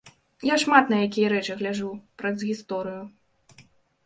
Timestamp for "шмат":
0.63-0.87